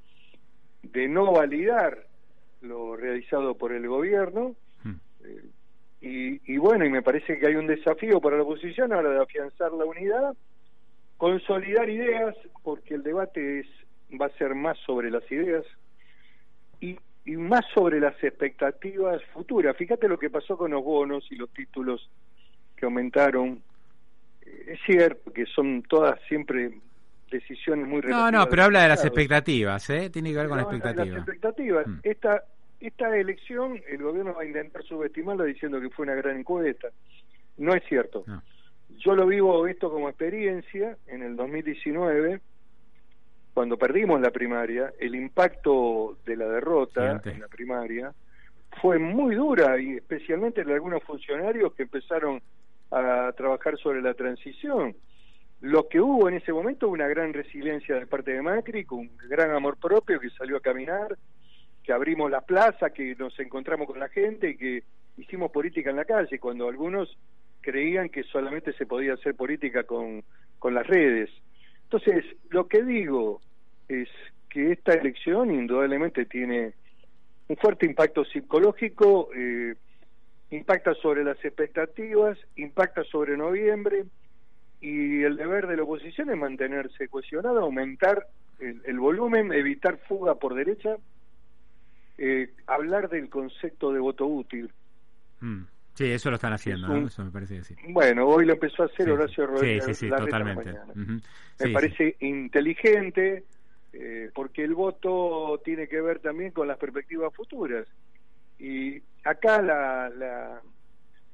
de 0.83 1.07
no 1.07 1.31
validar 1.31 2.07
lo 2.61 2.95
realizado 2.97 3.55
por 3.55 3.71
el 3.71 3.87
gobierno. 3.87 4.55
Eh, 5.27 5.49
y, 6.01 6.53
y, 6.53 6.57
bueno, 6.57 6.85
y 6.85 6.89
me 6.89 7.01
parece 7.01 7.39
que 7.39 7.47
hay 7.47 7.55
un 7.55 7.67
desafío 7.67 8.21
para 8.21 8.37
la 8.37 8.43
oposición 8.43 8.93
ahora 8.93 9.09
de 9.09 9.21
afianzar 9.21 9.71
la 9.71 9.85
unidad, 9.85 10.35
consolidar 11.17 11.89
ideas, 11.89 12.35
porque 12.63 12.95
el 12.95 13.03
debate 13.03 13.61
es 13.61 13.67
va 14.19 14.27
a 14.27 14.37
ser 14.37 14.53
más 14.53 14.77
sobre 14.85 15.09
las 15.09 15.29
ideas 15.31 15.65
y, 16.79 16.97
y 17.25 17.35
más 17.35 17.65
sobre 17.73 17.99
las 17.99 18.21
expectativas 18.23 19.21
futuras. 19.33 19.75
Fíjate 19.75 20.07
lo 20.07 20.19
que 20.19 20.29
pasó 20.29 20.57
con 20.57 20.71
los 20.71 20.83
bonos 20.83 21.25
y 21.31 21.35
los 21.35 21.49
títulos 21.49 22.09
que 22.75 22.85
aumentaron 22.85 23.63
es 24.67 24.79
cierto 24.85 25.33
que 25.33 25.45
son 25.45 25.83
todas 25.83 26.19
siempre 26.27 26.79
decisiones 27.31 27.87
muy 27.87 28.01
No, 28.01 28.31
no, 28.31 28.47
pero 28.47 28.63
habla 28.63 28.83
de 28.83 28.89
las 28.89 29.03
expectativas, 29.03 29.89
¿eh? 29.89 30.09
Tiene 30.09 30.31
que 30.31 30.37
ver 30.37 30.47
con 30.47 30.59
expectativas. 30.59 31.07
Las 31.07 31.17
expectativas. 31.17 31.87
Mm. 31.87 31.99
Esta, 32.03 32.43
esta 32.87 33.15
elección, 33.15 33.81
el 33.87 34.01
gobierno 34.01 34.33
va 34.33 34.43
a 34.43 34.45
intentar 34.45 34.83
subestimarla 34.83 35.45
diciendo 35.45 35.79
que 35.79 35.89
fue 35.89 36.03
una 36.03 36.15
gran 36.15 36.37
encuesta. 36.37 36.89
No 37.57 37.73
es 37.73 37.83
cierto. 37.87 38.25
Yo 38.97 39.15
lo 39.15 39.25
vivo 39.27 39.67
esto 39.67 39.91
como 39.91 40.09
experiencia 40.09 40.97
en 41.07 41.23
el 41.23 41.35
2019, 41.35 42.41
cuando 43.53 43.77
perdimos 43.77 44.19
la 44.19 44.31
primaria, 44.31 44.93
el 44.99 45.15
impacto 45.15 46.17
de 46.25 46.35
la 46.35 46.47
derrota 46.47 47.21
en 47.23 47.39
la 47.39 47.47
primaria 47.47 48.13
fue 48.81 48.99
muy 48.99 49.35
dura 49.35 49.79
y 49.79 49.93
especialmente 49.93 50.61
en 50.61 50.71
algunos 50.71 51.01
funcionarios 51.03 51.73
que 51.73 51.83
empezaron 51.83 52.41
a 52.91 53.31
trabajar 53.35 53.77
sobre 53.77 54.01
la 54.01 54.13
transición. 54.13 54.95
Lo 55.61 55.87
que 55.87 56.01
hubo 56.01 56.27
en 56.27 56.35
ese 56.35 56.51
momento 56.51 56.89
una 56.89 57.07
gran 57.07 57.33
resiliencia 57.33 57.95
de 57.95 58.07
parte 58.07 58.31
de 58.31 58.41
Macri, 58.41 58.83
con 58.83 58.99
un 58.99 59.17
gran 59.29 59.51
amor 59.51 59.77
propio 59.77 60.19
que 60.19 60.29
salió 60.31 60.57
a 60.57 60.61
caminar, 60.61 61.17
que 61.85 61.93
abrimos 61.93 62.31
la 62.31 62.41
plaza, 62.41 62.89
que 62.89 63.15
nos 63.15 63.37
encontramos 63.39 63.87
con 63.87 63.99
la 63.99 64.09
gente 64.09 64.51
y 64.51 64.57
que 64.57 64.83
hicimos 65.17 65.51
política 65.51 65.89
en 65.89 65.97
la 65.97 66.05
calle, 66.05 66.39
cuando 66.39 66.67
algunos 66.67 67.17
creían 67.61 68.09
que 68.09 68.23
solamente 68.23 68.73
se 68.73 68.85
podía 68.85 69.13
hacer 69.13 69.35
política 69.35 69.83
con, 69.83 70.23
con 70.59 70.73
las 70.73 70.85
redes. 70.87 71.29
Entonces, 71.83 72.25
lo 72.49 72.67
que 72.67 72.83
digo 72.83 73.41
es 73.87 74.09
que 74.49 74.71
esta 74.71 74.93
elección 74.93 75.51
indudablemente 75.51 76.25
tiene 76.25 76.73
un 77.47 77.57
fuerte 77.57 77.85
impacto 77.85 78.25
psicológico, 78.25 79.29
eh, 79.35 79.75
impacta 80.49 80.93
sobre 80.95 81.23
las 81.23 81.43
expectativas, 81.43 82.37
impacta 82.55 83.03
sobre 83.03 83.37
noviembre 83.37 84.05
y 84.81 85.23
el 85.23 85.37
deber 85.37 85.67
de 85.67 85.77
la 85.77 85.83
oposición 85.83 86.29
es 86.29 86.37
mantenerse 86.37 87.07
cohesionada, 87.07 87.61
aumentar 87.61 88.27
el, 88.59 88.99
volumen, 88.99 89.51
evitar 89.53 89.97
fuga 90.07 90.35
por 90.35 90.55
derecha, 90.55 90.95
eh, 92.17 92.53
hablar 92.67 93.09
del 93.09 93.29
concepto 93.29 93.91
de 93.91 93.99
voto 93.99 94.25
útil. 94.25 94.71
Mm. 95.41 95.63
Sí, 95.95 96.11
eso 96.11 96.29
lo 96.29 96.35
están 96.35 96.51
haciendo, 96.51 96.93
eso 97.07 97.23
me 97.23 97.31
parece 97.31 97.61
que 97.61 97.93
Bueno, 97.93 98.27
hoy 98.27 98.45
lo 98.45 98.53
empezó 98.53 98.83
a 98.83 98.87
hacer 98.87 99.09
Horacio 99.09 99.47
Rodríguez. 99.47 99.85
Sí, 99.85 99.93
sí, 99.93 100.05
sí, 100.07 100.09
totalmente. 100.09 100.73
Me 100.93 101.69
parece 101.71 102.17
inteligente, 102.19 103.45
eh, 103.93 104.29
porque 104.33 104.65
el 104.65 104.73
voto 104.73 105.61
tiene 105.63 105.87
que 105.87 106.01
ver 106.01 106.19
también 106.19 106.51
con 106.51 106.67
las 106.67 106.77
perspectivas 106.77 107.33
futuras. 107.33 107.87
Y 108.59 109.01
acá 109.23 109.61
la, 109.61 110.09
la, 110.09 110.61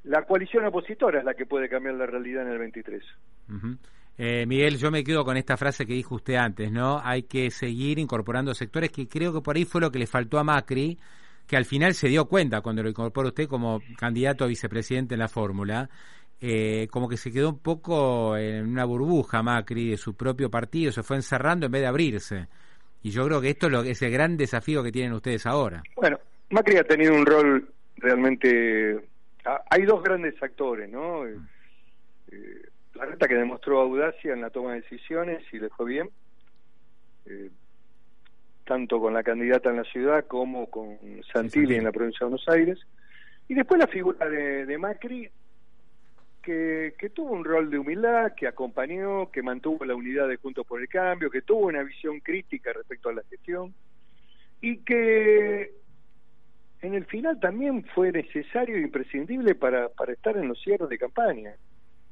la 0.04 0.22
coalición 0.26 0.66
opositora 0.66 1.20
es 1.20 1.26
la 1.26 1.34
que 1.34 1.48
puede 1.48 1.68
cambiar 1.68 1.96
la 1.96 2.06
realidad 2.06 2.44
en 2.44 2.54
el 2.54 2.60
23. 2.60 3.04
Eh, 4.18 4.46
Miguel, 4.46 4.78
yo 4.78 4.92
me 4.92 5.04
quedo 5.04 5.26
con 5.26 5.38
esta 5.38 5.58
frase 5.58 5.86
que 5.86 5.94
dijo 5.94 6.16
usted 6.16 6.36
antes, 6.36 6.72
¿no? 6.72 7.02
Hay 7.04 7.24
que 7.24 7.50
seguir 7.50 7.98
incorporando 7.98 8.54
sectores 8.54 8.92
que 8.92 9.08
creo 9.08 9.34
que 9.34 9.42
por 9.42 9.56
ahí 9.56 9.66
fue 9.66 9.82
lo 9.82 9.92
que 9.92 10.00
le 10.00 10.08
faltó 10.08 10.38
a 10.38 10.44
Macri, 10.44 10.98
que 11.48 11.58
al 11.58 11.66
final 11.66 11.94
se 11.94 12.08
dio 12.08 12.26
cuenta 12.26 12.62
cuando 12.62 12.84
lo 12.84 12.90
incorporó 12.90 13.30
usted 13.30 13.48
como 13.48 13.82
candidato 13.98 14.44
a 14.44 14.48
vicepresidente 14.48 15.16
en 15.16 15.20
la 15.20 15.28
fórmula, 15.28 15.90
eh, 16.40 16.88
como 16.92 17.08
que 17.08 17.18
se 17.18 17.32
quedó 17.32 17.50
un 17.50 17.60
poco 17.60 18.38
en 18.38 18.68
una 18.68 18.86
burbuja 18.86 19.42
Macri 19.42 19.90
de 19.90 19.98
su 19.98 20.14
propio 20.16 20.50
partido, 20.50 20.92
se 20.92 21.04
fue 21.04 21.16
encerrando 21.16 21.66
en 21.66 21.72
vez 21.72 21.82
de 21.82 21.88
abrirse. 21.88 22.48
Y 23.04 23.10
yo 23.10 23.26
creo 23.26 23.42
que 23.42 23.50
esto 23.50 23.68
es, 23.68 23.72
lo, 23.72 23.84
es 23.84 24.02
el 24.02 24.12
gran 24.12 24.38
desafío 24.38 24.84
que 24.84 24.92
tienen 24.92 25.14
ustedes 25.14 25.46
ahora. 25.46 25.82
Bueno, 25.96 26.20
Macri 26.52 26.78
ha 26.78 26.84
tenido 26.84 27.16
un 27.16 27.26
rol 27.26 27.68
realmente... 27.98 29.00
hay 29.70 29.84
dos 29.84 30.04
grandes 30.04 30.42
actores, 30.42 30.90
¿no? 30.90 31.26
Eh, 31.28 31.38
la 32.96 33.06
reta 33.06 33.28
que 33.28 33.36
demostró 33.36 33.80
audacia 33.80 34.34
en 34.34 34.42
la 34.42 34.50
toma 34.50 34.74
de 34.74 34.82
decisiones 34.82 35.44
y 35.52 35.60
le 35.60 35.70
fue 35.70 35.86
bien, 35.88 36.10
eh, 37.26 37.50
tanto 38.66 39.00
con 39.00 39.14
la 39.14 39.24
candidata 39.24 39.70
en 39.70 39.78
la 39.78 39.84
ciudad 39.84 40.26
como 40.28 40.70
con 40.70 40.98
Santilli 41.32 41.76
en 41.76 41.86
la 41.86 41.92
provincia 41.92 42.20
de 42.20 42.32
Buenos 42.32 42.50
Aires. 42.50 42.80
Y 43.48 43.54
después 43.54 43.80
la 43.80 43.88
figura 43.88 44.30
de, 44.30 44.78
Macri, 44.78 45.30
que, 46.42 46.94
que, 46.98 47.10
tuvo 47.10 47.32
un 47.32 47.44
rol 47.44 47.70
de 47.70 47.78
humildad, 47.78 48.34
que 48.36 48.48
acompañó, 48.48 49.30
que 49.30 49.42
mantuvo 49.42 49.84
la 49.84 49.96
unidad 49.96 50.28
de 50.28 50.38
Juntos 50.38 50.66
por 50.66 50.82
el 50.82 50.88
Cambio, 50.88 51.30
que 51.30 51.42
tuvo 51.42 51.68
una 51.68 51.84
visión 51.84 52.20
crítica 52.20 52.72
respecto 52.74 53.10
a 53.10 53.14
la 53.14 53.24
gestión 53.30 53.74
y 54.62 54.78
que 54.78 55.74
en 56.82 56.94
el 56.94 57.06
final 57.06 57.40
también 57.40 57.84
fue 57.94 58.12
necesario 58.12 58.76
e 58.76 58.82
imprescindible 58.82 59.56
para, 59.56 59.90
para 59.90 60.14
estar 60.14 60.38
en 60.38 60.48
los 60.48 60.62
cierres 60.62 60.90
de 60.90 60.98
campaña. 60.98 61.56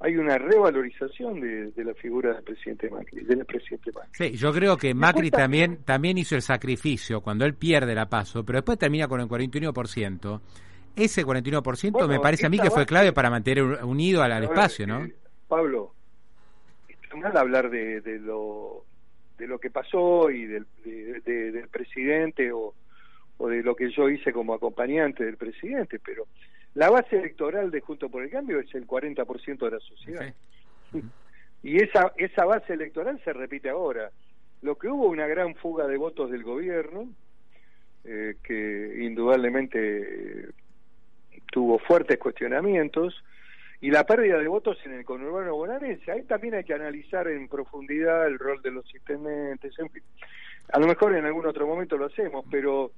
Hay 0.01 0.15
una 0.15 0.37
revalorización 0.37 1.41
de, 1.41 1.83
la 1.83 1.93
figura 1.93 2.33
del 2.33 2.43
presidente 2.43 2.89
Macri, 2.89 3.21
del 3.25 3.45
presidente 3.45 3.91
Macri. 3.91 4.29
Sí, 4.29 4.37
yo 4.37 4.53
creo 4.53 4.77
que 4.77 4.93
Macri 4.93 5.29
también, 5.29 5.83
también 5.83 6.17
hizo 6.17 6.35
el 6.35 6.41
sacrificio 6.41 7.21
cuando 7.21 7.45
él 7.45 7.53
pierde 7.53 7.93
la 7.93 8.07
paso, 8.07 8.45
pero 8.45 8.59
después 8.59 8.77
termina 8.77 9.07
con 9.07 9.19
el 9.19 9.27
41%. 9.27 10.41
Ese 10.95 11.25
41% 11.25 12.07
me 12.07 12.19
parece 12.19 12.45
a 12.45 12.49
mí 12.49 12.59
que 12.59 12.71
fue 12.71 12.85
clave 12.85 13.11
para 13.11 13.29
mantener 13.29 13.63
unido 13.83 14.21
al, 14.21 14.43
espacio, 14.43 14.87
¿no? 14.87 15.03
Eh, 15.03 15.15
Pablo, 15.47 15.93
está 16.87 17.15
mal 17.15 17.35
hablar 17.35 17.69
de, 17.69 18.01
de, 18.01 18.19
lo, 18.19 18.85
de 19.37 19.47
lo 19.47 19.59
que 19.59 19.69
pasó 19.69 20.29
y 20.29 20.45
del, 20.45 20.65
del 20.83 21.67
presidente 21.69 22.51
o 22.51 22.73
o 23.39 23.47
de 23.47 23.63
lo 23.63 23.75
que 23.75 23.89
yo 23.89 24.09
hice 24.09 24.31
como 24.31 24.53
acompañante 24.53 25.23
del 25.23 25.37
presidente, 25.37 25.97
pero 25.99 26.27
la 26.75 26.89
base 26.89 27.17
electoral 27.17 27.71
de 27.71 27.81
Junto 27.81 28.09
por 28.09 28.23
el 28.23 28.29
Cambio 28.29 28.59
es 28.59 28.73
el 28.75 28.87
40% 28.87 29.57
de 29.57 29.71
la 29.71 29.79
sociedad. 29.79 30.33
Y 31.61 31.83
esa, 31.83 32.13
esa 32.15 32.45
base 32.45 32.71
electoral 32.71 33.19
se 33.25 33.33
repite 33.33 33.69
ahora. 33.69 34.11
Lo 34.61 34.77
que 34.77 34.87
hubo 34.87 35.07
una 35.07 35.27
gran 35.27 35.55
fuga 35.55 35.87
de 35.87 35.97
votos 35.97 36.31
del 36.31 36.41
gobierno, 36.41 37.09
eh, 38.05 38.35
que 38.41 39.03
indudablemente 39.03 39.77
eh, 39.77 40.49
tuvo 41.51 41.79
fuertes 41.79 42.17
cuestionamientos, 42.17 43.23
y 43.81 43.91
la 43.91 44.05
pérdida 44.05 44.37
de 44.37 44.47
votos 44.47 44.77
en 44.85 44.93
el 44.93 45.05
conurbano 45.05 45.55
bonaerense. 45.55 46.11
Ahí 46.11 46.23
también 46.23 46.53
hay 46.53 46.63
que 46.63 46.73
analizar 46.73 47.27
en 47.27 47.47
profundidad 47.47 48.27
el 48.27 48.37
rol 48.37 48.61
de 48.61 48.71
los 48.71 48.85
asistentes, 48.85 49.77
en 49.79 49.89
fin. 49.89 50.03
A 50.71 50.79
lo 50.79 50.87
mejor 50.87 51.15
en 51.15 51.25
algún 51.25 51.45
otro 51.45 51.65
momento 51.65 51.97
lo 51.97 52.05
hacemos, 52.05 52.45
pero 52.51 52.91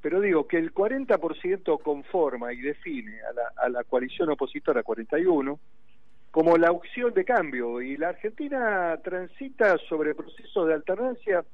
pero 0.00 0.20
digo 0.20 0.46
que 0.46 0.58
el 0.58 0.72
40% 0.72 1.82
conforma 1.82 2.52
y 2.52 2.60
define 2.60 3.20
a 3.22 3.32
la, 3.32 3.52
a 3.56 3.68
la 3.68 3.84
coalición 3.84 4.30
opositora 4.30 4.82
41 4.82 5.58
como 6.30 6.56
la 6.56 6.70
opción 6.70 7.12
de 7.14 7.24
cambio 7.24 7.80
y 7.80 7.96
la 7.96 8.10
Argentina 8.10 8.96
transita 9.02 9.76
sobre 9.88 10.14
procesos 10.14 10.68
de 10.68 10.74
alternancia 10.74 11.44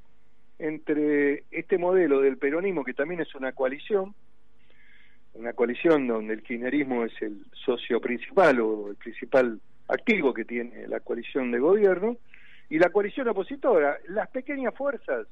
entre 0.59 1.43
este 1.51 1.77
modelo 1.77 2.21
del 2.21 2.37
peronismo 2.37 2.83
que 2.83 2.93
también 2.93 3.21
es 3.21 3.33
una 3.35 3.51
coalición 3.53 4.13
una 5.33 5.53
coalición 5.53 6.07
donde 6.07 6.33
el 6.33 6.43
kirchnerismo 6.43 7.03
es 7.03 7.13
el 7.21 7.45
socio 7.65 7.99
principal 7.99 8.59
o 8.61 8.89
el 8.89 8.95
principal 8.95 9.59
activo 9.87 10.33
que 10.33 10.45
tiene 10.45 10.87
la 10.87 10.99
coalición 10.99 11.51
de 11.51 11.59
gobierno 11.59 12.17
y 12.69 12.79
la 12.79 12.89
coalición 12.89 13.27
opositora 13.27 13.97
las 14.07 14.29
pequeñas 14.29 14.73
fuerzas 14.75 15.27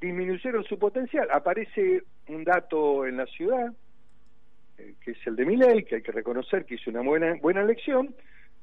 disminuyeron 0.00 0.64
su 0.64 0.78
potencial. 0.78 1.28
Aparece 1.30 2.02
un 2.28 2.44
dato 2.44 3.06
en 3.06 3.16
la 3.16 3.26
ciudad, 3.26 3.72
eh, 4.78 4.94
que 5.02 5.12
es 5.12 5.26
el 5.26 5.36
de 5.36 5.44
Miley, 5.44 5.84
que 5.84 5.96
hay 5.96 6.02
que 6.02 6.12
reconocer 6.12 6.64
que 6.64 6.74
hizo 6.74 6.90
una 6.90 7.02
buena, 7.02 7.34
buena 7.40 7.62
elección, 7.62 8.14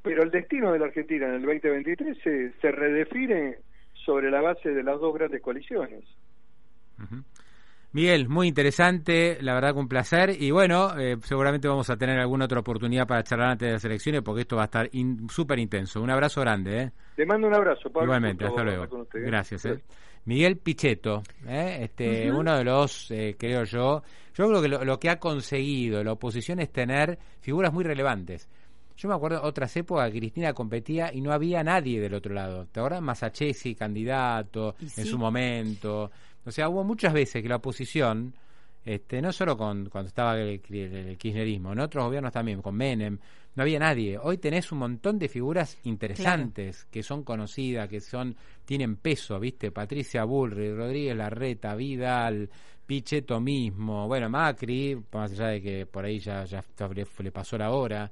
pero 0.01 0.23
el 0.23 0.31
destino 0.31 0.71
de 0.71 0.79
la 0.79 0.85
Argentina 0.85 1.27
en 1.27 1.35
el 1.35 1.41
2023 1.41 2.17
se, 2.23 2.51
se 2.59 2.71
redefine 2.71 3.57
sobre 4.05 4.29
la 4.29 4.41
base 4.41 4.69
de 4.69 4.83
las 4.83 4.99
dos 4.99 5.13
grandes 5.13 5.41
coaliciones. 5.41 6.03
Miguel, 7.93 8.27
muy 8.27 8.47
interesante, 8.47 9.37
la 9.41 9.53
verdad 9.53 9.73
que 9.73 9.79
un 9.79 9.87
placer 9.87 10.31
y 10.39 10.49
bueno, 10.49 10.97
eh, 10.97 11.17
seguramente 11.21 11.67
vamos 11.67 11.91
a 11.91 11.97
tener 11.97 12.19
alguna 12.19 12.45
otra 12.45 12.59
oportunidad 12.59 13.05
para 13.05 13.23
charlar 13.23 13.51
antes 13.51 13.67
de 13.67 13.73
las 13.73 13.85
elecciones 13.85 14.21
porque 14.23 14.41
esto 14.41 14.55
va 14.55 14.63
a 14.63 14.65
estar 14.65 14.89
súper 15.29 15.59
intenso. 15.59 16.01
Un 16.01 16.09
abrazo 16.09 16.41
grande. 16.41 16.81
¿eh? 16.81 16.91
Te 17.15 17.25
mando 17.25 17.47
un 17.47 17.53
abrazo, 17.53 17.91
Pablo. 17.91 18.05
Igualmente, 18.05 18.45
hasta 18.45 18.63
luego. 18.63 18.85
¿eh? 18.85 19.07
Gracias. 19.13 19.65
¿eh? 19.65 19.79
Miguel 20.25 20.57
Pichetto, 20.57 21.21
¿eh? 21.47 21.79
este, 21.81 22.31
uno 22.31 22.57
de 22.57 22.63
los, 22.63 23.11
eh, 23.11 23.35
creo 23.37 23.65
yo, 23.65 24.03
yo 24.33 24.47
creo 24.47 24.61
que 24.61 24.67
lo, 24.69 24.99
que 24.99 25.09
ha 25.09 25.19
conseguido 25.19 26.03
la 26.03 26.13
oposición 26.13 26.59
es 26.59 26.71
tener 26.71 27.19
figuras 27.41 27.73
muy 27.73 27.83
relevantes. 27.83 28.47
Yo 28.95 29.09
me 29.09 29.15
acuerdo 29.15 29.41
otras 29.43 29.75
épocas 29.75 30.11
que 30.11 30.19
Cristina 30.19 30.53
competía 30.53 31.11
y 31.13 31.19
no 31.19 31.33
había 31.33 31.63
nadie 31.63 31.99
del 31.99 32.13
otro 32.13 32.33
lado. 32.33 32.67
¿Te 32.71 32.79
acuerdas? 32.79 33.01
Masachesi, 33.01 33.75
candidato, 33.75 34.75
en 34.79 35.05
su 35.05 35.17
momento. 35.17 36.11
O 36.45 36.51
sea, 36.51 36.69
hubo 36.69 36.83
muchas 36.83 37.11
veces 37.11 37.41
que 37.41 37.49
la 37.49 37.55
oposición, 37.57 38.33
este, 38.85 39.21
no 39.21 39.31
solo 39.31 39.57
con, 39.57 39.89
cuando 39.89 40.09
estaba 40.09 40.37
el, 40.37 40.59
kirchnerismo, 40.61 41.71
en 41.71 41.79
otros 41.79 42.05
gobiernos 42.05 42.33
también, 42.33 42.61
con 42.61 42.75
Menem, 42.75 43.17
no 43.55 43.63
había 43.63 43.79
nadie. 43.79 44.17
Hoy 44.17 44.37
tenés 44.39 44.71
un 44.71 44.79
montón 44.79 45.19
de 45.19 45.29
figuras 45.29 45.77
interesantes 45.83 46.85
que 46.85 47.03
son 47.03 47.23
conocidas, 47.23 47.87
que 47.87 48.01
son 48.01 48.35
tienen 48.65 48.97
peso, 48.97 49.39
¿viste? 49.39 49.71
Patricia 49.71 50.23
Bullrich, 50.23 50.75
Rodríguez 50.75 51.15
Larreta, 51.15 51.75
Vidal, 51.75 52.49
Pichetto 52.85 53.39
mismo, 53.39 54.07
bueno, 54.07 54.29
Macri, 54.29 55.01
más 55.13 55.31
allá 55.31 55.47
de 55.47 55.61
que 55.61 55.85
por 55.85 56.03
ahí 56.03 56.19
ya, 56.19 56.43
ya 56.45 56.63
le 57.19 57.31
pasó 57.31 57.57
la 57.57 57.71
hora. 57.71 58.11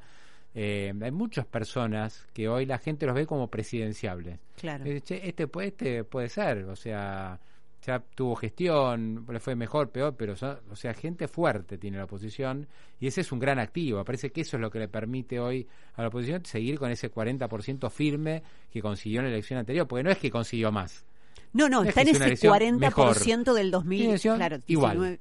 Eh, 0.54 0.94
hay 1.02 1.12
muchas 1.12 1.46
personas 1.46 2.28
que 2.34 2.48
hoy 2.48 2.66
la 2.66 2.78
gente 2.78 3.06
los 3.06 3.16
ve 3.16 3.26
como 3.26 3.48
presidenciables. 3.48 4.40
Claro. 4.56 4.86
Este, 4.86 5.28
este, 5.28 5.50
este 5.62 6.04
puede 6.04 6.30
ser, 6.30 6.66
o 6.66 6.76
sea, 6.76 7.40
ya 7.86 8.00
tuvo 8.00 8.36
gestión, 8.36 9.26
le 9.30 9.40
fue 9.40 9.56
mejor, 9.56 9.90
peor, 9.90 10.16
pero 10.16 10.34
o 10.34 10.76
sea, 10.76 10.94
gente 10.94 11.28
fuerte 11.28 11.78
tiene 11.78 11.98
la 11.98 12.04
oposición 12.04 12.68
y 13.00 13.08
ese 13.08 13.22
es 13.22 13.32
un 13.32 13.40
gran 13.40 13.60
activo. 13.60 14.04
Parece 14.04 14.32
que 14.32 14.42
eso 14.42 14.58
es 14.58 14.62
lo 14.62 14.70
que 14.70 14.80
le 14.80 14.88
permite 14.88 15.40
hoy 15.40 15.68
a 15.96 16.02
la 16.02 16.10
oposición 16.10 16.46
seguir 16.46 16.78
con 16.78 16.92
ese 16.92 17.12
40% 17.12 17.90
firme 17.90 18.44
que 18.72 18.82
consiguió 18.82 19.22
en 19.22 19.28
la 19.28 19.32
elección 19.32 19.60
anterior, 19.60 19.88
porque 19.88 20.04
no 20.04 20.12
es 20.12 20.18
que 20.18 20.30
consiguió 20.30 20.72
más. 20.72 21.06
No, 21.54 21.68
no, 21.68 21.84
está 21.84 22.02
en 22.02 22.10
ese 22.10 22.48
40% 22.48 23.54
del 23.54 23.72
2000, 23.72 24.20
claro, 24.20 24.58
igual. 24.68 25.18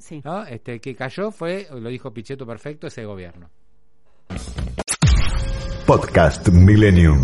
Este 0.49 0.81
que 0.81 0.95
cayó 0.95 1.33
fue, 1.33 1.67
lo 1.73 1.89
dijo 1.89 2.13
Pichetto 2.13 2.47
perfecto, 2.47 2.87
ese 2.87 3.05
gobierno. 3.05 3.51
Podcast 5.87 6.49
Millennium. 6.51 7.19